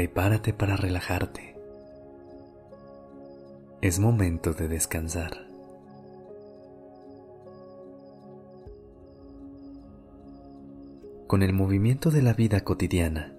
[0.00, 1.54] Prepárate para relajarte.
[3.82, 5.46] Es momento de descansar.
[11.26, 13.34] Con el movimiento de la vida cotidiana,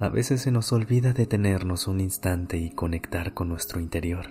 [0.00, 4.26] a veces se nos olvida detenernos un instante y conectar con nuestro interior.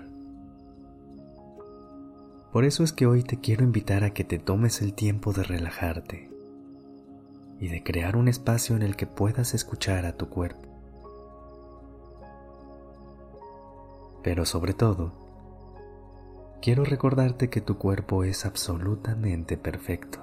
[2.51, 5.43] Por eso es que hoy te quiero invitar a que te tomes el tiempo de
[5.43, 6.29] relajarte
[7.61, 10.66] y de crear un espacio en el que puedas escuchar a tu cuerpo.
[14.27, 15.13] Pero sobre todo,
[16.61, 20.19] quiero recordarte que tu cuerpo es absolutamente perfecto.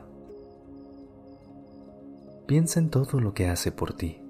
[2.47, 4.20] Piensa en todo lo que hace por ti,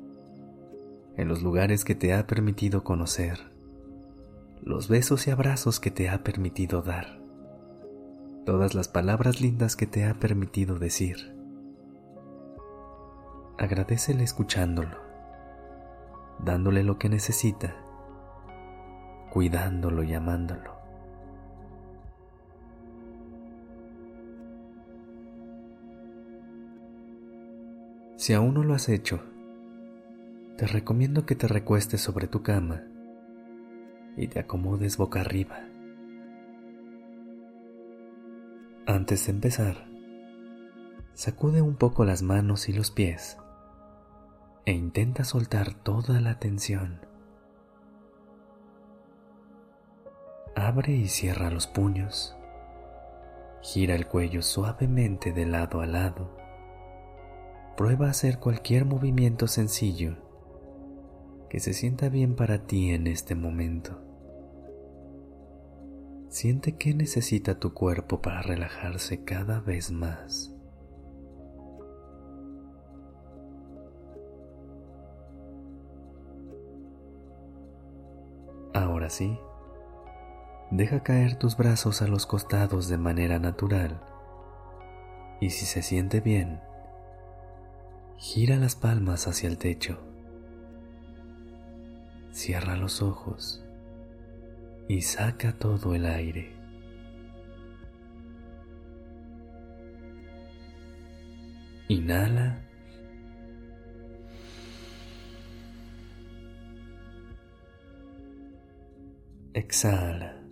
[1.16, 3.50] en los lugares que te ha permitido conocer,
[4.62, 7.20] los besos y abrazos que te ha permitido dar,
[8.46, 11.36] todas las palabras lindas que te ha permitido decir.
[13.58, 14.98] Agradecele escuchándolo,
[16.38, 17.83] dándole lo que necesita,
[19.34, 20.76] cuidándolo y amándolo.
[28.14, 29.24] Si aún no lo has hecho,
[30.56, 32.84] te recomiendo que te recuestes sobre tu cama
[34.16, 35.64] y te acomodes boca arriba.
[38.86, 39.88] Antes de empezar,
[41.14, 43.36] sacude un poco las manos y los pies
[44.64, 47.13] e intenta soltar toda la tensión.
[50.56, 52.36] Abre y cierra los puños.
[53.62, 56.44] Gira el cuello suavemente de lado a lado
[57.76, 60.14] Prueba a hacer cualquier movimiento sencillo
[61.50, 64.00] que se sienta bien para ti en este momento.
[66.28, 70.52] Siente que necesita tu cuerpo para relajarse cada vez más.
[78.72, 79.36] Ahora sí,
[80.70, 84.00] deja caer tus brazos a los costados de manera natural
[85.40, 86.60] y si se siente bien,
[88.16, 89.98] Gira las palmas hacia el techo.
[92.32, 93.62] Cierra los ojos
[94.88, 96.52] y saca todo el aire.
[101.88, 102.60] Inhala.
[109.52, 110.43] Exhala.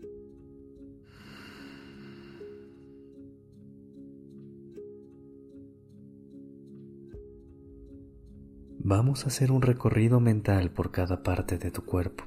[8.94, 12.24] Vamos a hacer un recorrido mental por cada parte de tu cuerpo.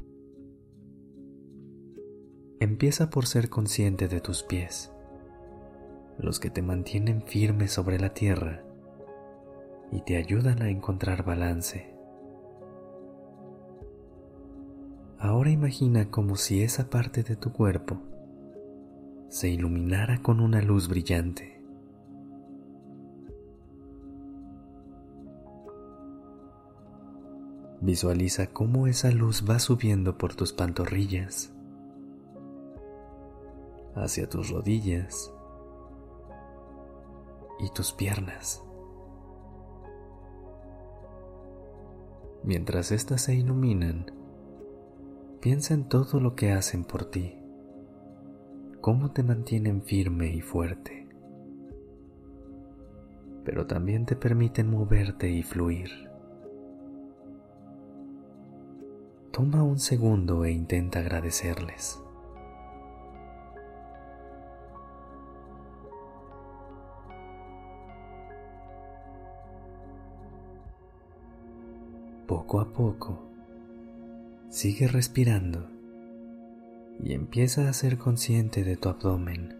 [2.59, 4.91] Empieza por ser consciente de tus pies,
[6.17, 8.63] los que te mantienen firme sobre la tierra
[9.91, 11.95] y te ayudan a encontrar balance.
[15.19, 18.01] Ahora imagina como si esa parte de tu cuerpo
[19.29, 21.54] se iluminara con una luz brillante.
[27.85, 31.53] Visualiza cómo esa luz va subiendo por tus pantorrillas,
[33.93, 35.31] hacia tus rodillas
[37.59, 38.63] y tus piernas.
[42.43, 44.11] Mientras éstas se iluminan,
[45.39, 47.37] piensa en todo lo que hacen por ti,
[48.81, 51.07] cómo te mantienen firme y fuerte,
[53.43, 56.14] pero también te permiten moverte y fluir.
[59.35, 62.01] Toma un segundo e intenta agradecerles.
[72.25, 73.19] Poco a poco,
[74.47, 75.69] sigue respirando
[77.03, 79.53] y empieza a ser consciente de tu abdomen.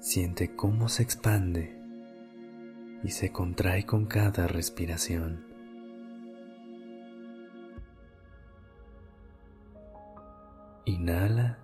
[0.00, 1.78] Siente cómo se expande
[3.04, 5.51] y se contrae con cada respiración.
[10.84, 11.58] Inhala.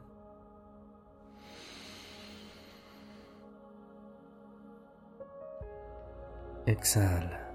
[6.66, 7.48] Exhala.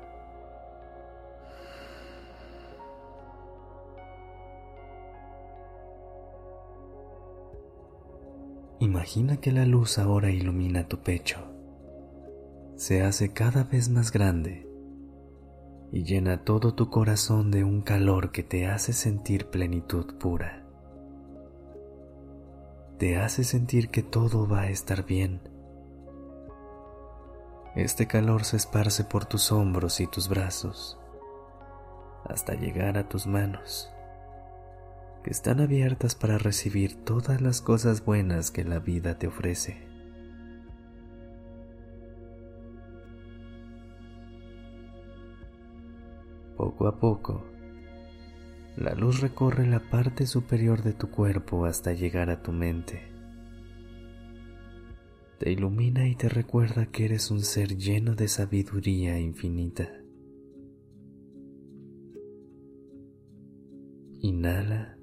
[8.80, 11.38] Imagina que la luz ahora ilumina tu pecho.
[12.76, 14.68] Se hace cada vez más grande
[15.94, 20.63] y llena todo tu corazón de un calor que te hace sentir plenitud pura.
[23.04, 25.42] Te hace sentir que todo va a estar bien.
[27.76, 30.98] Este calor se esparce por tus hombros y tus brazos
[32.24, 33.92] hasta llegar a tus manos
[35.22, 39.86] que están abiertas para recibir todas las cosas buenas que la vida te ofrece.
[46.56, 47.44] Poco a poco,
[48.78, 53.02] la luz recorre la parte superior de tu cuerpo hasta llegar a tu mente.
[55.40, 59.90] Te ilumina y te recuerda que eres un ser lleno de sabiduría infinita.
[64.22, 64.98] Inhala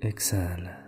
[0.00, 0.87] Exhala.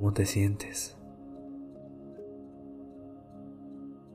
[0.00, 0.96] ¿Cómo te sientes?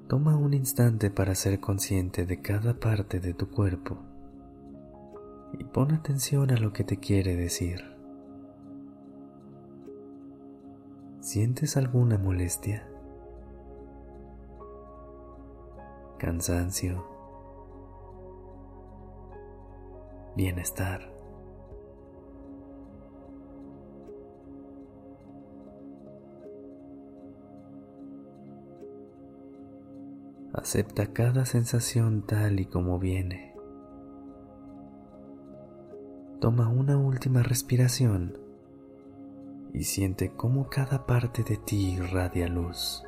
[0.08, 4.00] Toma un instante para ser consciente de cada parte de tu cuerpo
[5.60, 7.84] y pon atención a lo que te quiere decir.
[11.20, 12.90] ¿Sientes alguna molestia?
[16.18, 17.06] Cansancio.
[20.36, 21.15] Bienestar.
[30.58, 33.54] Acepta cada sensación tal y como viene.
[36.40, 38.38] Toma una última respiración
[39.74, 43.04] y siente cómo cada parte de ti irradia luz.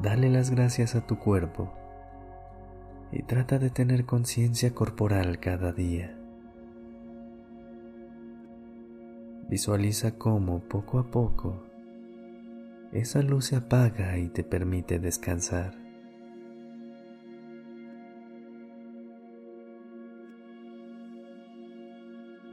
[0.00, 1.72] Dale las gracias a tu cuerpo
[3.10, 6.16] y trata de tener conciencia corporal cada día.
[9.48, 11.73] Visualiza cómo poco a poco
[12.94, 15.74] esa luz se apaga y te permite descansar.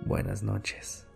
[0.04, 1.08] Buenas noches.